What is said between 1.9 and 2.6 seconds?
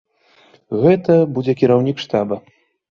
штаба.